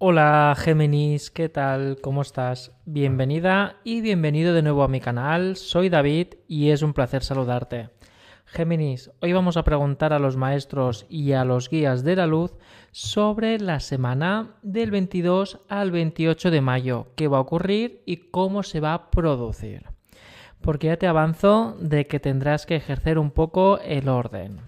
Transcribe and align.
Hola 0.00 0.54
Géminis, 0.56 1.28
¿qué 1.28 1.48
tal? 1.48 1.98
¿Cómo 2.00 2.22
estás? 2.22 2.70
Bienvenida 2.84 3.80
y 3.82 4.00
bienvenido 4.00 4.54
de 4.54 4.62
nuevo 4.62 4.84
a 4.84 4.88
mi 4.88 5.00
canal. 5.00 5.56
Soy 5.56 5.88
David 5.88 6.34
y 6.46 6.70
es 6.70 6.82
un 6.82 6.92
placer 6.92 7.24
saludarte. 7.24 7.90
Géminis, 8.44 9.10
hoy 9.20 9.32
vamos 9.32 9.56
a 9.56 9.64
preguntar 9.64 10.12
a 10.12 10.20
los 10.20 10.36
maestros 10.36 11.04
y 11.08 11.32
a 11.32 11.44
los 11.44 11.68
guías 11.68 12.04
de 12.04 12.14
la 12.14 12.28
luz 12.28 12.52
sobre 12.92 13.58
la 13.58 13.80
semana 13.80 14.54
del 14.62 14.92
22 14.92 15.62
al 15.68 15.90
28 15.90 16.52
de 16.52 16.60
mayo, 16.60 17.08
qué 17.16 17.26
va 17.26 17.38
a 17.38 17.40
ocurrir 17.40 18.04
y 18.06 18.18
cómo 18.30 18.62
se 18.62 18.78
va 18.78 18.94
a 18.94 19.10
producir. 19.10 19.86
Porque 20.60 20.86
ya 20.86 20.96
te 20.96 21.08
avanzo 21.08 21.76
de 21.80 22.06
que 22.06 22.20
tendrás 22.20 22.66
que 22.66 22.76
ejercer 22.76 23.18
un 23.18 23.32
poco 23.32 23.80
el 23.80 24.08
orden. 24.08 24.60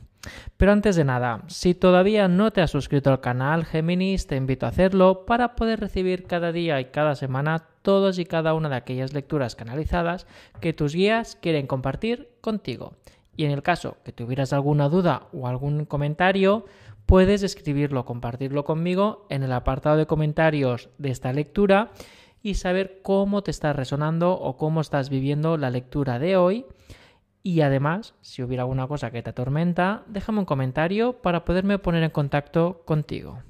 Pero 0.56 0.72
antes 0.72 0.96
de 0.96 1.04
nada, 1.04 1.42
si 1.46 1.74
todavía 1.74 2.28
no 2.28 2.50
te 2.50 2.60
has 2.60 2.70
suscrito 2.70 3.10
al 3.10 3.20
canal 3.20 3.64
Géminis, 3.64 4.26
te 4.26 4.36
invito 4.36 4.66
a 4.66 4.70
hacerlo 4.70 5.24
para 5.24 5.56
poder 5.56 5.80
recibir 5.80 6.24
cada 6.24 6.52
día 6.52 6.80
y 6.80 6.86
cada 6.86 7.14
semana 7.14 7.66
todas 7.82 8.18
y 8.18 8.24
cada 8.26 8.54
una 8.54 8.68
de 8.68 8.76
aquellas 8.76 9.14
lecturas 9.14 9.56
canalizadas 9.56 10.26
que 10.60 10.72
tus 10.72 10.94
guías 10.94 11.38
quieren 11.40 11.66
compartir 11.66 12.30
contigo. 12.40 12.94
Y 13.36 13.44
en 13.44 13.52
el 13.52 13.62
caso 13.62 13.96
que 14.04 14.12
tuvieras 14.12 14.52
alguna 14.52 14.88
duda 14.88 15.28
o 15.32 15.48
algún 15.48 15.86
comentario, 15.86 16.66
puedes 17.06 17.42
escribirlo, 17.42 18.04
compartirlo 18.04 18.64
conmigo 18.64 19.26
en 19.30 19.42
el 19.42 19.52
apartado 19.52 19.96
de 19.96 20.06
comentarios 20.06 20.90
de 20.98 21.10
esta 21.10 21.32
lectura 21.32 21.92
y 22.42 22.54
saber 22.54 23.00
cómo 23.02 23.42
te 23.42 23.50
está 23.50 23.72
resonando 23.72 24.32
o 24.32 24.56
cómo 24.56 24.80
estás 24.80 25.08
viviendo 25.10 25.56
la 25.56 25.70
lectura 25.70 26.18
de 26.18 26.36
hoy 26.36 26.66
y 27.42 27.62
además, 27.62 28.14
si 28.20 28.42
hubiera 28.42 28.64
alguna 28.64 28.86
cosa 28.86 29.10
que 29.10 29.22
te 29.22 29.30
atormenta, 29.30 30.04
déjame 30.06 30.40
un 30.40 30.44
comentario 30.44 31.22
para 31.22 31.44
poderme 31.44 31.78
poner 31.78 32.02
en 32.02 32.10
contacto 32.10 32.82
contigo. 32.84 33.42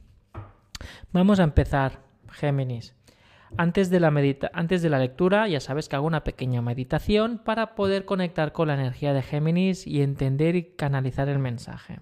Vamos 1.12 1.40
a 1.40 1.44
empezar, 1.44 2.00
Géminis. 2.30 2.94
Antes 3.56 3.90
de, 3.90 3.98
la 3.98 4.12
antes 4.52 4.82
de 4.82 4.90
la 4.90 5.00
lectura, 5.00 5.48
ya 5.48 5.58
sabes 5.58 5.88
que 5.88 5.96
hago 5.96 6.06
una 6.06 6.22
pequeña 6.22 6.62
meditación 6.62 7.38
para 7.38 7.74
poder 7.74 8.04
conectar 8.04 8.52
con 8.52 8.68
la 8.68 8.74
energía 8.74 9.12
de 9.12 9.22
Géminis 9.22 9.88
y 9.88 10.02
entender 10.02 10.54
y 10.54 10.62
canalizar 10.76 11.28
el 11.28 11.40
mensaje. 11.40 11.98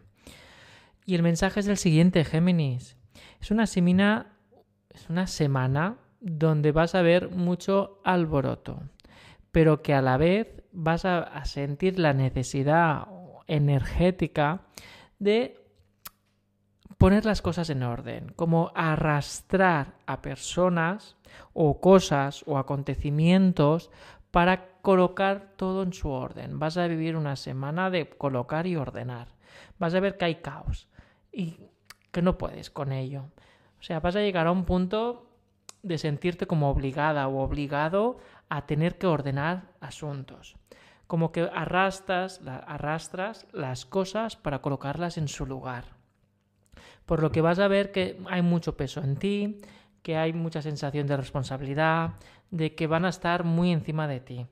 Y 1.06 1.14
el 1.14 1.22
mensaje 1.22 1.60
es 1.60 1.68
el 1.68 1.78
siguiente, 1.78 2.22
Géminis. 2.24 2.98
Es 3.40 3.50
una 3.50 3.66
semana, 3.66 4.36
es 4.90 5.08
una 5.08 5.26
semana 5.26 5.96
donde 6.20 6.70
vas 6.70 6.94
a 6.94 7.00
ver 7.00 7.30
mucho 7.30 8.02
alboroto, 8.04 8.82
pero 9.50 9.82
que 9.82 9.94
a 9.94 10.02
la 10.02 10.18
vez 10.18 10.57
vas 10.72 11.04
a, 11.04 11.44
sentir 11.44 11.98
la 11.98 12.12
necesidad 12.12 13.06
energética 13.46 14.62
de 15.18 15.64
poner 16.98 17.24
las 17.24 17.42
cosas 17.42 17.70
en 17.70 17.82
orden, 17.82 18.32
como 18.34 18.72
arrastrar 18.74 19.94
a 20.06 20.20
personas 20.20 21.16
o 21.52 21.80
cosas 21.80 22.42
o 22.46 22.58
acontecimientos 22.58 23.90
para 24.30 24.80
colocar 24.82 25.54
todo 25.56 25.82
en 25.82 25.92
su 25.92 26.10
orden. 26.10 26.58
Vas 26.58 26.76
a 26.76 26.86
vivir 26.86 27.16
una 27.16 27.36
semana 27.36 27.90
de 27.90 28.08
colocar 28.08 28.66
y 28.66 28.76
ordenar. 28.76 29.28
Vas 29.78 29.94
a 29.94 30.00
ver 30.00 30.16
que 30.16 30.24
hay 30.24 30.34
caos 30.36 30.88
y 31.32 31.58
que 32.10 32.22
no 32.22 32.36
puedes 32.36 32.70
con 32.70 32.92
ello. 32.92 33.30
O 33.78 33.82
sea, 33.82 34.00
vas 34.00 34.16
a 34.16 34.20
llegar 34.20 34.46
a 34.46 34.52
un 34.52 34.64
punto 34.64 35.27
de 35.88 35.98
sentirte 35.98 36.46
como 36.46 36.70
obligada 36.70 37.26
o 37.28 37.40
obligado 37.40 38.18
a 38.48 38.66
tener 38.66 38.98
que 38.98 39.06
ordenar 39.06 39.72
asuntos. 39.80 40.56
Como 41.06 41.32
que 41.32 41.48
arrastras, 41.52 42.40
arrastras 42.46 43.46
las 43.52 43.86
cosas 43.86 44.36
para 44.36 44.60
colocarlas 44.60 45.18
en 45.18 45.28
su 45.28 45.46
lugar. 45.46 45.96
Por 47.06 47.22
lo 47.22 47.32
que 47.32 47.40
vas 47.40 47.58
a 47.58 47.68
ver 47.68 47.90
que 47.90 48.20
hay 48.28 48.42
mucho 48.42 48.76
peso 48.76 49.02
en 49.02 49.16
ti, 49.16 49.58
que 50.02 50.16
hay 50.16 50.32
mucha 50.32 50.62
sensación 50.62 51.06
de 51.06 51.16
responsabilidad, 51.16 52.12
de 52.50 52.74
que 52.74 52.86
van 52.86 53.04
a 53.04 53.08
estar 53.08 53.44
muy 53.44 53.72
encima 53.72 54.06
de 54.06 54.20
ti. 54.20 54.46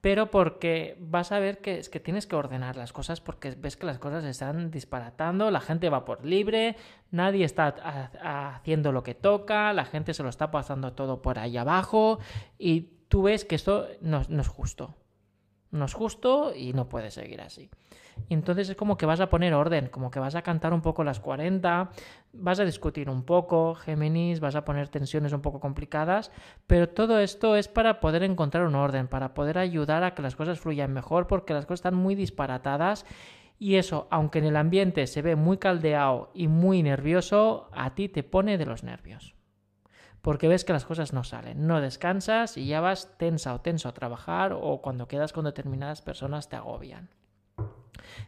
Pero 0.00 0.30
porque 0.30 0.96
vas 0.98 1.30
a 1.30 1.38
ver 1.38 1.58
que 1.58 1.78
es 1.78 1.90
que 1.90 2.00
tienes 2.00 2.26
que 2.26 2.36
ordenar 2.36 2.76
las 2.76 2.92
cosas 2.92 3.20
porque 3.20 3.50
ves 3.50 3.76
que 3.76 3.84
las 3.84 3.98
cosas 3.98 4.24
se 4.24 4.30
están 4.30 4.70
disparatando, 4.70 5.50
la 5.50 5.60
gente 5.60 5.90
va 5.90 6.06
por 6.06 6.24
libre, 6.24 6.76
nadie 7.10 7.44
está 7.44 7.68
haciendo 8.54 8.92
lo 8.92 9.02
que 9.02 9.14
toca, 9.14 9.72
la 9.74 9.84
gente 9.84 10.14
se 10.14 10.22
lo 10.22 10.30
está 10.30 10.50
pasando 10.50 10.94
todo 10.94 11.20
por 11.20 11.38
ahí 11.38 11.58
abajo 11.58 12.18
y 12.58 12.88
tú 13.08 13.22
ves 13.22 13.44
que 13.44 13.56
esto 13.56 13.88
no, 14.00 14.22
es 14.22 14.48
justo. 14.48 14.94
No 15.70 15.84
es 15.84 15.94
justo 15.94 16.52
y 16.54 16.72
no 16.72 16.88
puede 16.88 17.10
seguir 17.10 17.40
así. 17.40 17.70
Y 18.28 18.34
entonces 18.34 18.68
es 18.68 18.76
como 18.76 18.96
que 18.96 19.06
vas 19.06 19.20
a 19.20 19.28
poner 19.30 19.54
orden, 19.54 19.88
como 19.88 20.10
que 20.10 20.18
vas 20.18 20.34
a 20.34 20.42
cantar 20.42 20.72
un 20.74 20.82
poco 20.82 21.04
las 21.04 21.20
40, 21.20 21.90
vas 22.32 22.60
a 22.60 22.64
discutir 22.64 23.08
un 23.08 23.22
poco, 23.22 23.74
Géminis, 23.74 24.40
vas 24.40 24.56
a 24.56 24.64
poner 24.64 24.88
tensiones 24.88 25.32
un 25.32 25.40
poco 25.40 25.60
complicadas, 25.60 26.30
pero 26.66 26.88
todo 26.88 27.18
esto 27.18 27.56
es 27.56 27.68
para 27.68 28.00
poder 28.00 28.22
encontrar 28.22 28.66
un 28.66 28.74
orden, 28.74 29.08
para 29.08 29.34
poder 29.34 29.58
ayudar 29.58 30.04
a 30.04 30.14
que 30.14 30.22
las 30.22 30.36
cosas 30.36 30.60
fluyan 30.60 30.92
mejor, 30.92 31.26
porque 31.26 31.54
las 31.54 31.66
cosas 31.66 31.80
están 31.80 31.94
muy 31.94 32.14
disparatadas 32.14 33.06
y 33.58 33.76
eso, 33.76 34.06
aunque 34.10 34.38
en 34.38 34.46
el 34.46 34.56
ambiente 34.56 35.06
se 35.06 35.22
ve 35.22 35.36
muy 35.36 35.58
caldeado 35.58 36.30
y 36.34 36.48
muy 36.48 36.82
nervioso, 36.82 37.68
a 37.72 37.94
ti 37.94 38.08
te 38.08 38.22
pone 38.22 38.58
de 38.58 38.66
los 38.66 38.82
nervios 38.82 39.34
porque 40.22 40.48
ves 40.48 40.64
que 40.64 40.72
las 40.72 40.84
cosas 40.84 41.12
no 41.12 41.24
salen, 41.24 41.66
no 41.66 41.80
descansas 41.80 42.56
y 42.56 42.66
ya 42.66 42.80
vas 42.80 43.16
tensa 43.16 43.54
o 43.54 43.60
tenso 43.60 43.88
a 43.88 43.94
trabajar 43.94 44.52
o 44.52 44.80
cuando 44.82 45.08
quedas 45.08 45.32
con 45.32 45.44
determinadas 45.44 46.02
personas 46.02 46.48
te 46.48 46.56
agobian. 46.56 47.08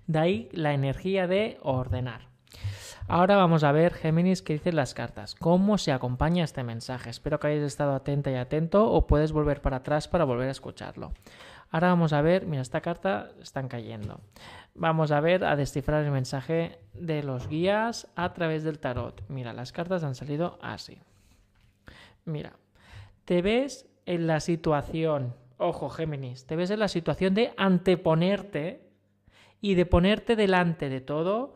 De 0.06 0.18
ahí 0.18 0.48
la 0.52 0.74
energía 0.74 1.26
de 1.26 1.58
ordenar. 1.62 2.32
Ahora 3.08 3.36
vamos 3.36 3.64
a 3.64 3.72
ver, 3.72 3.94
Géminis, 3.94 4.42
qué 4.42 4.54
dicen 4.54 4.76
las 4.76 4.94
cartas. 4.94 5.34
¿Cómo 5.34 5.76
se 5.76 5.92
acompaña 5.92 6.44
este 6.44 6.62
mensaje? 6.62 7.10
Espero 7.10 7.40
que 7.40 7.48
hayáis 7.48 7.64
estado 7.64 7.94
atenta 7.94 8.30
y 8.30 8.36
atento 8.36 8.90
o 8.90 9.06
puedes 9.06 9.32
volver 9.32 9.60
para 9.60 9.78
atrás 9.78 10.08
para 10.08 10.24
volver 10.24 10.48
a 10.48 10.52
escucharlo. 10.52 11.12
Ahora 11.70 11.88
vamos 11.88 12.12
a 12.12 12.22
ver, 12.22 12.46
mira, 12.46 12.62
esta 12.62 12.80
carta 12.80 13.30
están 13.40 13.68
cayendo. 13.68 14.20
Vamos 14.74 15.10
a 15.10 15.20
ver, 15.20 15.44
a 15.44 15.56
descifrar 15.56 16.04
el 16.04 16.10
mensaje 16.10 16.78
de 16.94 17.22
los 17.22 17.48
guías 17.48 18.08
a 18.14 18.32
través 18.34 18.62
del 18.62 18.78
tarot. 18.78 19.22
Mira, 19.28 19.52
las 19.52 19.72
cartas 19.72 20.04
han 20.04 20.14
salido 20.14 20.58
así. 20.62 21.00
Mira, 22.24 22.54
te 23.24 23.42
ves 23.42 23.88
en 24.06 24.26
la 24.26 24.40
situación, 24.40 25.34
ojo 25.58 25.88
Géminis, 25.90 26.46
te 26.46 26.56
ves 26.56 26.70
en 26.70 26.80
la 26.80 26.88
situación 26.88 27.34
de 27.34 27.52
anteponerte 27.56 28.88
y 29.60 29.74
de 29.74 29.86
ponerte 29.86 30.36
delante 30.36 30.88
de 30.88 31.00
todo 31.00 31.54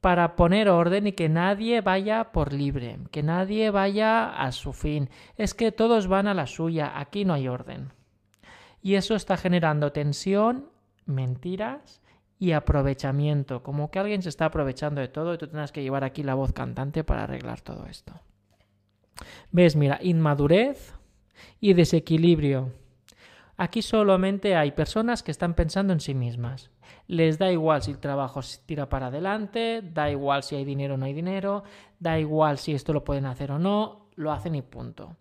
para 0.00 0.36
poner 0.36 0.68
orden 0.68 1.06
y 1.06 1.12
que 1.12 1.30
nadie 1.30 1.80
vaya 1.80 2.32
por 2.32 2.52
libre, 2.52 2.98
que 3.10 3.22
nadie 3.22 3.70
vaya 3.70 4.28
a 4.28 4.52
su 4.52 4.74
fin. 4.74 5.08
Es 5.36 5.54
que 5.54 5.72
todos 5.72 6.08
van 6.08 6.26
a 6.26 6.34
la 6.34 6.46
suya, 6.46 6.98
aquí 6.98 7.24
no 7.24 7.32
hay 7.32 7.48
orden. 7.48 7.92
Y 8.82 8.96
eso 8.96 9.14
está 9.14 9.38
generando 9.38 9.92
tensión, 9.92 10.68
mentiras 11.06 12.02
y 12.38 12.52
aprovechamiento, 12.52 13.62
como 13.62 13.90
que 13.90 13.98
alguien 13.98 14.20
se 14.20 14.28
está 14.28 14.44
aprovechando 14.44 15.00
de 15.00 15.08
todo 15.08 15.32
y 15.32 15.38
tú 15.38 15.48
tienes 15.48 15.72
que 15.72 15.82
llevar 15.82 16.04
aquí 16.04 16.22
la 16.22 16.34
voz 16.34 16.52
cantante 16.52 17.02
para 17.02 17.22
arreglar 17.22 17.62
todo 17.62 17.86
esto. 17.86 18.12
¿Ves? 19.50 19.76
Mira, 19.76 19.98
inmadurez 20.02 20.94
y 21.60 21.74
desequilibrio. 21.74 22.72
Aquí 23.56 23.82
solamente 23.82 24.56
hay 24.56 24.72
personas 24.72 25.22
que 25.22 25.30
están 25.30 25.54
pensando 25.54 25.92
en 25.92 26.00
sí 26.00 26.14
mismas. 26.14 26.70
Les 27.06 27.38
da 27.38 27.52
igual 27.52 27.82
si 27.82 27.92
el 27.92 27.98
trabajo 27.98 28.42
se 28.42 28.58
tira 28.64 28.88
para 28.88 29.06
adelante, 29.06 29.82
da 29.82 30.10
igual 30.10 30.42
si 30.42 30.56
hay 30.56 30.64
dinero 30.64 30.94
o 30.94 30.96
no 30.96 31.06
hay 31.06 31.12
dinero, 31.12 31.62
da 32.00 32.18
igual 32.18 32.58
si 32.58 32.72
esto 32.72 32.92
lo 32.92 33.04
pueden 33.04 33.26
hacer 33.26 33.52
o 33.52 33.58
no, 33.58 34.08
lo 34.16 34.32
hacen 34.32 34.54
y 34.54 34.62
punto. 34.62 35.16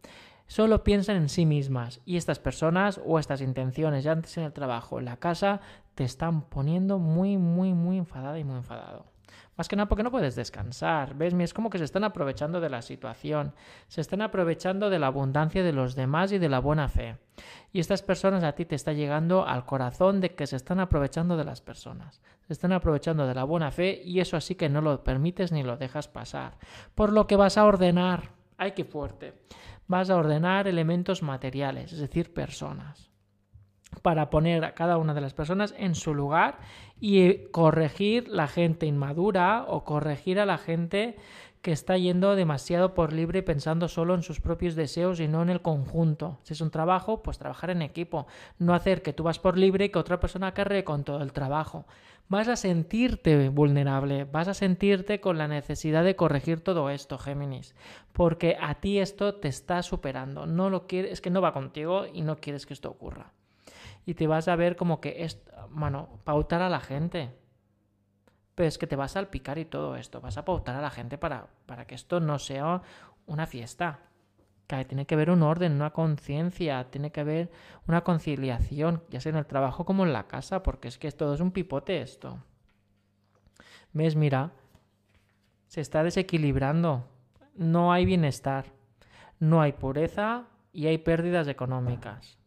Solo 0.47 0.83
piensan 0.83 1.17
en 1.17 1.29
sí 1.29 1.45
mismas 1.45 2.01
y 2.05 2.17
estas 2.17 2.39
personas 2.39 2.99
o 3.05 3.19
estas 3.19 3.41
intenciones 3.41 4.03
ya 4.03 4.13
antes 4.13 4.37
en 4.37 4.43
el 4.43 4.53
trabajo, 4.53 4.99
en 4.99 5.05
la 5.05 5.17
casa, 5.17 5.61
te 5.95 6.03
están 6.03 6.41
poniendo 6.43 6.99
muy, 6.99 7.37
muy, 7.37 7.73
muy 7.73 7.97
enfadada 7.97 8.39
y 8.39 8.43
muy 8.43 8.57
enfadado. 8.57 9.12
Más 9.55 9.67
que 9.67 9.75
nada 9.75 9.87
porque 9.87 10.03
no 10.03 10.11
puedes 10.11 10.35
descansar. 10.35 11.15
¿Ves? 11.15 11.33
Es 11.33 11.53
como 11.53 11.69
que 11.69 11.77
se 11.77 11.83
están 11.83 12.03
aprovechando 12.03 12.59
de 12.59 12.69
la 12.69 12.81
situación. 12.81 13.53
Se 13.87 14.01
están 14.01 14.21
aprovechando 14.21 14.89
de 14.89 14.99
la 14.99 15.07
abundancia 15.07 15.63
de 15.63 15.73
los 15.73 15.95
demás 15.95 16.31
y 16.31 16.39
de 16.39 16.49
la 16.49 16.59
buena 16.59 16.89
fe. 16.89 17.17
Y 17.71 17.79
estas 17.79 18.01
personas 18.01 18.43
a 18.43 18.53
ti 18.53 18.65
te 18.65 18.75
está 18.75 18.93
llegando 18.93 19.45
al 19.45 19.65
corazón 19.65 20.21
de 20.21 20.33
que 20.35 20.47
se 20.47 20.55
están 20.55 20.79
aprovechando 20.79 21.37
de 21.37 21.45
las 21.45 21.61
personas. 21.61 22.21
Se 22.47 22.53
están 22.53 22.71
aprovechando 22.71 23.27
de 23.27 23.35
la 23.35 23.43
buena 23.43 23.71
fe 23.71 24.01
y 24.03 24.19
eso 24.19 24.37
así 24.37 24.55
que 24.55 24.69
no 24.69 24.81
lo 24.81 25.03
permites 25.03 25.51
ni 25.51 25.63
lo 25.63 25.77
dejas 25.77 26.07
pasar. 26.07 26.57
Por 26.95 27.11
lo 27.13 27.27
que 27.27 27.35
vas 27.35 27.57
a 27.57 27.65
ordenar. 27.65 28.31
¡Ay, 28.57 28.71
qué 28.71 28.85
fuerte! 28.85 29.33
Vas 29.87 30.09
a 30.09 30.15
ordenar 30.15 30.67
elementos 30.67 31.21
materiales, 31.21 31.91
es 31.91 31.99
decir, 31.99 32.33
personas 32.33 33.12
para 34.01 34.29
poner 34.29 34.65
a 34.65 34.73
cada 34.73 34.97
una 34.97 35.13
de 35.13 35.21
las 35.21 35.33
personas 35.33 35.73
en 35.77 35.95
su 35.95 36.13
lugar 36.13 36.59
y 36.99 37.45
corregir 37.51 38.27
la 38.27 38.47
gente 38.47 38.85
inmadura 38.85 39.65
o 39.67 39.83
corregir 39.83 40.39
a 40.39 40.45
la 40.45 40.57
gente 40.57 41.17
que 41.63 41.71
está 41.71 41.97
yendo 41.97 42.35
demasiado 42.35 42.93
por 42.93 43.13
libre 43.13 43.41
pensando 43.41 43.87
solo 43.87 44.15
en 44.15 44.21
sus 44.21 44.41
propios 44.41 44.75
deseos 44.75 45.21
y 45.21 45.29
no 45.29 45.41
en 45.41 45.49
el 45.49 45.61
conjunto. 45.61 46.39
Si 46.43 46.53
es 46.53 46.59
un 46.59 46.71
trabajo, 46.71 47.23
pues 47.23 47.37
trabajar 47.37 47.69
en 47.69 47.81
equipo, 47.81 48.27
no 48.59 48.73
hacer 48.73 49.01
que 49.01 49.13
tú 49.13 49.23
vas 49.23 49.39
por 49.39 49.57
libre 49.57 49.85
y 49.85 49.89
que 49.89 49.97
otra 49.97 50.19
persona 50.19 50.53
cargue 50.53 50.83
con 50.83 51.05
todo 51.05 51.23
el 51.23 51.31
trabajo. 51.31 51.85
Vas 52.27 52.49
a 52.49 52.57
sentirte 52.57 53.47
vulnerable, 53.47 54.25
vas 54.25 54.49
a 54.49 54.53
sentirte 54.53 55.21
con 55.21 55.37
la 55.37 55.47
necesidad 55.47 56.03
de 56.03 56.17
corregir 56.17 56.59
todo 56.59 56.89
esto, 56.89 57.17
Géminis, 57.17 57.75
porque 58.11 58.57
a 58.59 58.75
ti 58.75 58.99
esto 58.99 59.35
te 59.35 59.47
está 59.47 59.83
superando, 59.83 60.45
no 60.45 60.69
lo 60.69 60.85
quieres, 60.85 61.13
es 61.13 61.21
que 61.21 61.29
no 61.29 61.41
va 61.41 61.53
contigo 61.53 62.05
y 62.11 62.23
no 62.23 62.35
quieres 62.35 62.65
que 62.65 62.73
esto 62.73 62.89
ocurra. 62.89 63.31
Y 64.05 64.15
te 64.15 64.27
vas 64.27 64.47
a 64.47 64.55
ver 64.55 64.75
como 64.75 64.99
que 64.99 65.23
es, 65.23 65.41
bueno, 65.69 66.19
pautar 66.23 66.61
a 66.61 66.69
la 66.69 66.79
gente, 66.79 67.31
pero 68.55 68.67
es 68.67 68.77
que 68.77 68.87
te 68.87 68.95
vas 68.95 69.11
a 69.11 69.13
salpicar 69.15 69.57
y 69.57 69.65
todo 69.65 69.95
esto. 69.95 70.21
Vas 70.21 70.37
a 70.37 70.45
pautar 70.45 70.75
a 70.75 70.81
la 70.81 70.89
gente 70.89 71.17
para, 71.17 71.47
para 71.65 71.85
que 71.87 71.95
esto 71.95 72.19
no 72.19 72.37
sea 72.39 72.81
una 73.25 73.47
fiesta. 73.47 73.99
Que 74.67 74.85
tiene 74.85 75.05
que 75.05 75.15
haber 75.15 75.29
un 75.29 75.43
orden, 75.43 75.73
una 75.73 75.91
conciencia, 75.91 76.89
tiene 76.89 77.11
que 77.11 77.21
haber 77.21 77.51
una 77.87 78.03
conciliación, 78.03 79.03
ya 79.09 79.19
sea 79.19 79.31
en 79.31 79.37
el 79.37 79.45
trabajo 79.45 79.85
como 79.85 80.03
en 80.05 80.13
la 80.13 80.27
casa, 80.27 80.63
porque 80.63 80.87
es 80.87 80.97
que 80.97 81.11
todo 81.11 81.33
es 81.33 81.41
un 81.41 81.51
pipote 81.51 82.01
esto. 82.01 82.39
¿Ves? 83.91 84.15
Mira, 84.15 84.51
se 85.67 85.81
está 85.81 86.03
desequilibrando. 86.03 87.05
No 87.55 87.91
hay 87.93 88.05
bienestar, 88.05 88.65
no 89.39 89.61
hay 89.61 89.73
pureza 89.73 90.45
y 90.71 90.87
hay 90.87 90.97
pérdidas 90.97 91.47
económicas 91.47 92.42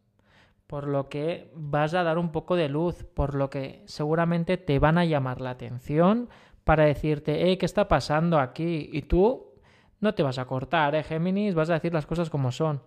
por 0.66 0.88
lo 0.88 1.08
que 1.08 1.50
vas 1.54 1.94
a 1.94 2.02
dar 2.02 2.18
un 2.18 2.32
poco 2.32 2.56
de 2.56 2.68
luz, 2.68 3.04
por 3.04 3.34
lo 3.34 3.50
que 3.50 3.82
seguramente 3.86 4.56
te 4.56 4.78
van 4.78 4.98
a 4.98 5.04
llamar 5.04 5.40
la 5.40 5.50
atención 5.50 6.28
para 6.64 6.84
decirte, 6.84 7.50
eh, 7.50 7.58
¿qué 7.58 7.66
está 7.66 7.88
pasando 7.88 8.38
aquí? 8.38 8.88
Y 8.92 9.02
tú 9.02 9.54
no 10.00 10.14
te 10.14 10.22
vas 10.22 10.38
a 10.38 10.46
cortar, 10.46 10.94
¿eh, 10.94 11.02
Géminis? 11.02 11.54
Vas 11.54 11.70
a 11.70 11.74
decir 11.74 11.92
las 11.92 12.06
cosas 12.06 12.30
como 12.30 12.50
son. 12.50 12.82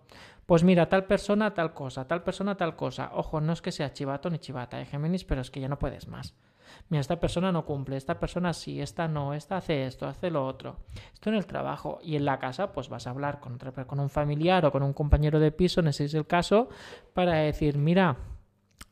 Pues 0.46 0.64
mira, 0.64 0.88
tal 0.88 1.06
persona, 1.06 1.54
tal 1.54 1.72
cosa, 1.72 2.06
tal 2.06 2.22
persona, 2.22 2.56
tal 2.56 2.76
cosa. 2.76 3.10
Ojo, 3.14 3.40
no 3.40 3.52
es 3.52 3.62
que 3.62 3.72
sea 3.72 3.92
chivato 3.92 4.28
ni 4.30 4.38
chivata, 4.38 4.80
¿eh, 4.80 4.86
Géminis? 4.86 5.24
Pero 5.24 5.40
es 5.40 5.50
que 5.50 5.60
ya 5.60 5.68
no 5.68 5.78
puedes 5.78 6.08
más 6.08 6.34
mira, 6.88 7.00
esta 7.00 7.20
persona 7.20 7.52
no 7.52 7.64
cumple, 7.64 7.96
esta 7.96 8.18
persona 8.18 8.52
sí, 8.52 8.80
esta 8.80 9.08
no, 9.08 9.34
esta 9.34 9.56
hace 9.56 9.86
esto, 9.86 10.06
hace 10.06 10.30
lo 10.30 10.46
otro. 10.46 10.76
Esto 11.12 11.30
en 11.30 11.36
el 11.36 11.46
trabajo 11.46 11.98
y 12.02 12.16
en 12.16 12.24
la 12.24 12.38
casa, 12.38 12.72
pues 12.72 12.88
vas 12.88 13.06
a 13.06 13.10
hablar 13.10 13.40
con, 13.40 13.58
con 13.58 14.00
un 14.00 14.10
familiar 14.10 14.64
o 14.66 14.72
con 14.72 14.82
un 14.82 14.92
compañero 14.92 15.40
de 15.40 15.52
piso, 15.52 15.80
en 15.80 15.88
ese 15.88 16.04
es 16.04 16.14
el 16.14 16.26
caso, 16.26 16.68
para 17.14 17.34
decir, 17.34 17.78
mira, 17.78 18.16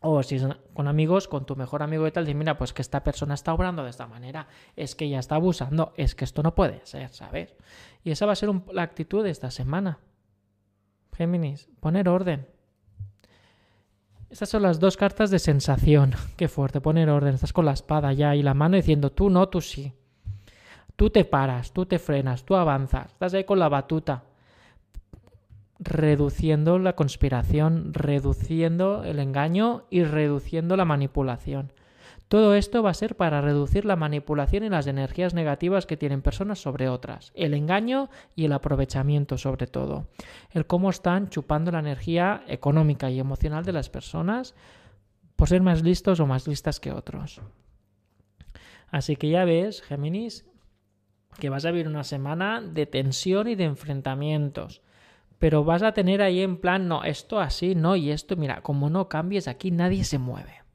o 0.00 0.22
si 0.22 0.36
es 0.36 0.46
con 0.74 0.86
amigos, 0.86 1.26
con 1.26 1.44
tu 1.44 1.56
mejor 1.56 1.82
amigo 1.82 2.06
y 2.06 2.12
tal, 2.12 2.24
decir, 2.24 2.36
mira, 2.36 2.56
pues 2.56 2.72
que 2.72 2.82
esta 2.82 3.02
persona 3.02 3.34
está 3.34 3.52
obrando 3.52 3.82
de 3.82 3.90
esta 3.90 4.06
manera, 4.06 4.48
es 4.76 4.94
que 4.94 5.08
ya 5.08 5.18
está 5.18 5.34
abusando, 5.34 5.92
es 5.96 6.14
que 6.14 6.24
esto 6.24 6.42
no 6.42 6.54
puede 6.54 6.80
ser, 6.84 7.10
¿sabes? 7.10 7.56
Y 8.04 8.12
esa 8.12 8.26
va 8.26 8.32
a 8.32 8.36
ser 8.36 8.50
la 8.72 8.82
actitud 8.82 9.24
de 9.24 9.30
esta 9.30 9.50
semana. 9.50 9.98
Géminis, 11.16 11.68
poner 11.80 12.08
orden. 12.08 12.46
Estas 14.30 14.50
son 14.50 14.62
las 14.62 14.78
dos 14.78 14.96
cartas 14.96 15.30
de 15.30 15.38
sensación. 15.38 16.12
Qué 16.36 16.48
fuerte, 16.48 16.80
poner 16.80 17.08
orden. 17.08 17.34
Estás 17.34 17.52
con 17.52 17.64
la 17.64 17.72
espada 17.72 18.12
ya 18.12 18.34
y 18.36 18.42
la 18.42 18.54
mano 18.54 18.76
diciendo 18.76 19.10
tú 19.10 19.30
no, 19.30 19.48
tú 19.48 19.60
sí. 19.60 19.92
Tú 20.96 21.10
te 21.10 21.24
paras, 21.24 21.72
tú 21.72 21.86
te 21.86 21.98
frenas, 21.98 22.44
tú 22.44 22.56
avanzas. 22.56 23.06
Estás 23.12 23.34
ahí 23.34 23.44
con 23.44 23.58
la 23.58 23.68
batuta. 23.68 24.24
Reduciendo 25.78 26.78
la 26.80 26.94
conspiración, 26.94 27.94
reduciendo 27.94 29.04
el 29.04 29.20
engaño 29.20 29.84
y 29.90 30.02
reduciendo 30.02 30.76
la 30.76 30.84
manipulación. 30.84 31.72
Todo 32.28 32.54
esto 32.54 32.82
va 32.82 32.90
a 32.90 32.94
ser 32.94 33.16
para 33.16 33.40
reducir 33.40 33.86
la 33.86 33.96
manipulación 33.96 34.62
y 34.62 34.68
las 34.68 34.86
energías 34.86 35.32
negativas 35.32 35.86
que 35.86 35.96
tienen 35.96 36.20
personas 36.20 36.60
sobre 36.60 36.90
otras, 36.90 37.32
el 37.34 37.54
engaño 37.54 38.10
y 38.36 38.44
el 38.44 38.52
aprovechamiento 38.52 39.38
sobre 39.38 39.66
todo, 39.66 40.08
el 40.50 40.66
cómo 40.66 40.90
están 40.90 41.30
chupando 41.30 41.72
la 41.72 41.78
energía 41.78 42.44
económica 42.46 43.10
y 43.10 43.18
emocional 43.18 43.64
de 43.64 43.72
las 43.72 43.88
personas 43.88 44.54
por 45.36 45.48
ser 45.48 45.62
más 45.62 45.82
listos 45.82 46.20
o 46.20 46.26
más 46.26 46.46
listas 46.46 46.80
que 46.80 46.92
otros. 46.92 47.40
Así 48.90 49.16
que 49.16 49.30
ya 49.30 49.46
ves, 49.46 49.80
Géminis, 49.80 50.44
que 51.40 51.48
vas 51.48 51.64
a 51.64 51.70
vivir 51.70 51.88
una 51.88 52.04
semana 52.04 52.60
de 52.60 52.84
tensión 52.84 53.48
y 53.48 53.54
de 53.54 53.64
enfrentamientos. 53.64 54.82
Pero 55.38 55.64
vas 55.64 55.82
a 55.82 55.92
tener 55.92 56.20
ahí 56.20 56.40
en 56.40 56.56
plan, 56.58 56.88
no, 56.88 57.04
esto 57.04 57.40
así, 57.40 57.74
no, 57.74 57.96
y 57.96 58.10
esto, 58.10 58.36
mira, 58.36 58.60
como 58.62 58.90
no 58.90 59.08
cambies 59.08 59.46
aquí, 59.46 59.70
nadie 59.70 60.04
se 60.04 60.18
mueve 60.18 60.67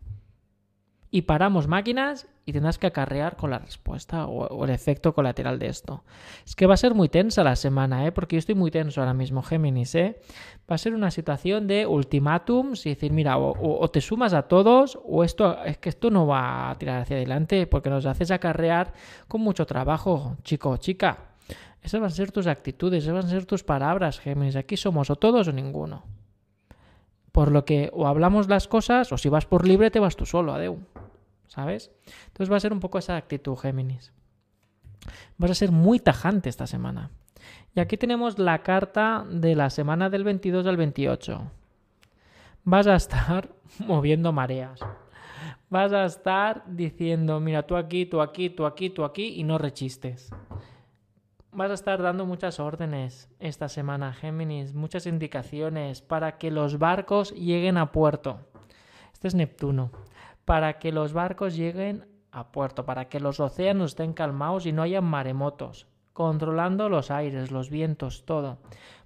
y 1.13 1.21
paramos 1.21 1.67
máquinas 1.67 2.25
y 2.43 2.53
tendrás 2.53 2.79
que 2.79 2.87
acarrear 2.87 3.35
con 3.35 3.51
la 3.51 3.59
respuesta 3.59 4.25
o, 4.25 4.65
el 4.65 4.71
efecto 4.71 5.13
colateral 5.13 5.59
de 5.59 5.67
esto. 5.67 6.03
Es 6.43 6.55
que 6.55 6.65
va 6.65 6.73
a 6.73 6.77
ser 6.77 6.95
muy 6.95 7.07
tensa 7.07 7.43
la 7.43 7.55
semana, 7.55 8.07
¿eh? 8.07 8.11
porque 8.11 8.35
yo 8.35 8.39
estoy 8.39 8.55
muy 8.55 8.71
tenso 8.71 8.99
ahora 8.99 9.13
mismo, 9.13 9.43
Géminis. 9.43 9.93
¿eh? 9.93 10.19
Va 10.61 10.73
a 10.73 10.77
ser 10.79 10.95
una 10.95 11.11
situación 11.11 11.67
de 11.67 11.85
ultimátums 11.85 12.87
y 12.87 12.89
decir, 12.89 13.13
mira, 13.13 13.37
o, 13.37 13.87
te 13.91 14.01
sumas 14.01 14.33
a 14.33 14.47
todos 14.47 14.97
o 15.05 15.23
esto 15.23 15.63
es 15.63 15.77
que 15.77 15.89
esto 15.89 16.09
no 16.09 16.25
va 16.25 16.71
a 16.71 16.77
tirar 16.79 17.03
hacia 17.03 17.17
adelante 17.17 17.67
porque 17.67 17.91
nos 17.91 18.07
haces 18.07 18.31
acarrear 18.31 18.93
con 19.27 19.41
mucho 19.41 19.67
trabajo, 19.67 20.37
chico 20.41 20.71
o 20.71 20.77
chica. 20.77 21.35
Esas 21.83 22.01
van 22.01 22.07
a 22.09 22.15
ser 22.15 22.31
tus 22.31 22.47
actitudes, 22.47 23.03
esas 23.03 23.13
van 23.13 23.25
a 23.25 23.29
ser 23.29 23.45
tus 23.45 23.63
palabras, 23.63 24.19
Géminis. 24.19 24.55
Aquí 24.55 24.77
somos 24.77 25.11
o 25.11 25.15
todos 25.15 25.47
o 25.47 25.51
ninguno. 25.51 26.05
Por 27.31 27.51
lo 27.51 27.65
que 27.65 27.91
o 27.93 28.07
hablamos 28.07 28.47
las 28.47 28.67
cosas 28.67 29.11
o 29.11 29.19
si 29.19 29.29
vas 29.29 29.45
por 29.45 29.67
libre 29.67 29.91
te 29.91 29.99
vas 29.99 30.15
tú 30.15 30.25
solo, 30.25 30.55
adeu. 30.55 30.79
¿Sabes? 31.53 31.91
Entonces 32.27 32.51
va 32.51 32.57
a 32.57 32.61
ser 32.61 32.73
un 32.73 32.79
poco 32.79 32.97
esa 32.97 33.15
actitud, 33.15 33.55
Géminis. 33.55 34.11
Vas 35.37 35.51
a 35.51 35.55
ser 35.55 35.71
muy 35.71 35.99
tajante 35.99 36.49
esta 36.49 36.65
semana. 36.65 37.11
Y 37.75 37.79
aquí 37.79 37.95
tenemos 37.95 38.39
la 38.39 38.63
carta 38.63 39.23
de 39.29 39.55
la 39.55 39.69
semana 39.69 40.09
del 40.09 40.23
22 40.23 40.65
al 40.65 40.77
28. 40.77 41.51
Vas 42.63 42.87
a 42.87 42.95
estar 42.95 43.49
moviendo 43.79 44.31
mareas. 44.31 44.79
Vas 45.69 45.93
a 45.93 46.05
estar 46.05 46.63
diciendo, 46.65 47.39
mira, 47.39 47.67
tú 47.67 47.75
aquí, 47.75 48.07
tú 48.07 48.21
aquí, 48.21 48.49
tú 48.49 48.65
aquí, 48.65 48.89
tú 48.89 49.03
aquí, 49.03 49.35
y 49.35 49.43
no 49.43 49.59
rechistes. 49.59 50.31
Vas 51.51 51.69
a 51.69 51.75
estar 51.75 52.01
dando 52.01 52.25
muchas 52.25 52.59
órdenes 52.59 53.29
esta 53.39 53.69
semana, 53.69 54.13
Géminis, 54.13 54.73
muchas 54.73 55.05
indicaciones 55.05 56.01
para 56.01 56.39
que 56.39 56.49
los 56.49 56.79
barcos 56.79 57.31
lleguen 57.35 57.77
a 57.77 57.91
puerto. 57.91 58.39
Este 59.13 59.27
es 59.27 59.35
Neptuno 59.35 59.91
para 60.45 60.79
que 60.79 60.91
los 60.91 61.13
barcos 61.13 61.55
lleguen 61.55 62.05
a 62.31 62.51
puerto, 62.51 62.85
para 62.85 63.09
que 63.09 63.19
los 63.19 63.39
océanos 63.39 63.91
estén 63.91 64.13
calmados 64.13 64.65
y 64.65 64.71
no 64.71 64.81
haya 64.81 65.01
maremotos, 65.01 65.87
controlando 66.13 66.89
los 66.89 67.11
aires, 67.11 67.51
los 67.51 67.69
vientos, 67.69 68.25
todo. 68.25 68.57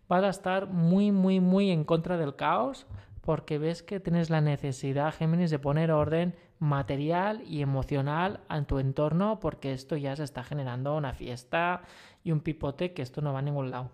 Vas 0.07 0.23
a 0.23 0.29
estar 0.29 0.67
muy, 0.67 1.11
muy, 1.11 1.39
muy 1.39 1.69
en 1.69 1.83
contra 1.83 2.17
del 2.17 2.35
caos 2.35 2.87
porque 3.21 3.57
ves 3.57 3.83
que 3.83 3.99
tienes 3.99 4.29
la 4.29 4.39
necesidad, 4.39 5.13
Géminis, 5.13 5.51
de 5.51 5.59
poner 5.59 5.91
orden 5.91 6.35
material 6.59 7.43
y 7.45 7.61
emocional 7.61 8.39
en 8.49 8.65
tu 8.65 8.79
entorno 8.79 9.39
porque 9.41 9.73
esto 9.73 9.97
ya 9.97 10.15
se 10.15 10.23
está 10.23 10.43
generando 10.43 10.95
una 10.95 11.13
fiesta 11.13 11.81
y 12.23 12.31
un 12.31 12.39
pipote 12.39 12.93
que 12.93 13.01
esto 13.01 13.21
no 13.21 13.33
va 13.33 13.39
a 13.39 13.41
ningún 13.41 13.69
lado. 13.69 13.91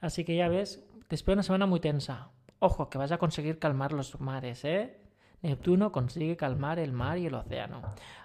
Así 0.00 0.24
que 0.24 0.36
ya 0.36 0.48
ves, 0.48 0.86
te 1.08 1.16
espero 1.16 1.34
una 1.34 1.42
semana 1.42 1.66
muy 1.66 1.80
tensa. 1.80 2.30
Ojo, 2.60 2.88
que 2.88 2.98
vas 2.98 3.12
a 3.12 3.18
conseguir 3.18 3.58
calmar 3.58 3.92
los 3.92 4.20
mares, 4.20 4.64
¿eh? 4.64 5.00
Neptuno 5.46 5.92
consigue 5.92 6.36
calmar 6.36 6.80
el 6.80 6.92
mar 6.92 7.18
y 7.18 7.26
el 7.26 7.34
océano. 7.34 7.82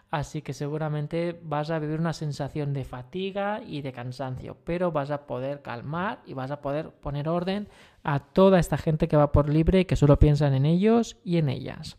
Así 0.10 0.42
que 0.42 0.54
seguramente 0.54 1.40
vas 1.44 1.70
a 1.70 1.80
vivir 1.80 2.00
una 2.00 2.14
sensación 2.14 2.74
de 2.74 2.84
fatiga 2.84 3.62
y 3.66 3.82
de 3.82 3.94
cansancio, 3.94 4.58
pero 4.66 4.92
vas 4.92 5.10
a 5.12 5.26
poder 5.26 5.62
calmar 5.62 6.20
y 6.26 6.34
vas 6.34 6.52
a 6.52 6.62
poder 6.62 6.90
poner 6.90 7.30
orden 7.30 7.70
a 8.04 8.20
toda 8.20 8.60
esta 8.60 8.78
gente 8.78 9.08
que 9.08 9.16
va 9.16 9.32
por 9.32 9.48
libre 9.48 9.80
y 9.80 9.86
que 9.86 9.96
solo 9.96 10.20
piensan 10.20 10.54
en 10.54 10.66
ellos 10.66 11.18
y 11.24 11.38
en 11.38 11.48
ellas. 11.48 11.98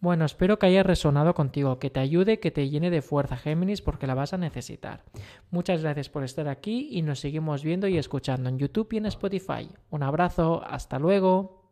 Bueno, 0.00 0.24
espero 0.24 0.58
que 0.58 0.66
haya 0.66 0.82
resonado 0.82 1.34
contigo, 1.34 1.78
que 1.78 1.90
te 1.90 2.00
ayude, 2.00 2.40
que 2.40 2.50
te 2.50 2.68
llene 2.68 2.90
de 2.90 3.02
fuerza 3.02 3.36
Géminis 3.36 3.82
porque 3.82 4.06
la 4.06 4.14
vas 4.14 4.32
a 4.32 4.38
necesitar. 4.38 5.04
Muchas 5.50 5.82
gracias 5.82 6.08
por 6.08 6.24
estar 6.24 6.48
aquí 6.48 6.88
y 6.90 7.02
nos 7.02 7.20
seguimos 7.20 7.62
viendo 7.62 7.88
y 7.88 7.96
escuchando 7.96 8.48
en 8.48 8.58
YouTube 8.58 8.92
y 8.92 8.96
en 8.96 9.06
Spotify. 9.06 9.70
Un 9.90 10.02
abrazo, 10.02 10.62
hasta 10.66 10.98
luego. 10.98 11.65